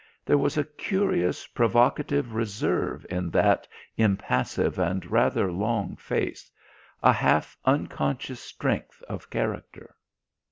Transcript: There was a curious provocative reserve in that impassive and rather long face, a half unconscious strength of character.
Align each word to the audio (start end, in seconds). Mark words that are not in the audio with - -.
There 0.25 0.39
was 0.39 0.57
a 0.57 0.63
curious 0.63 1.45
provocative 1.45 2.33
reserve 2.33 3.05
in 3.07 3.29
that 3.37 3.67
impassive 3.97 4.79
and 4.79 5.05
rather 5.11 5.51
long 5.51 5.95
face, 5.95 6.49
a 7.03 7.13
half 7.13 7.55
unconscious 7.65 8.39
strength 8.39 9.03
of 9.07 9.29
character. 9.29 9.95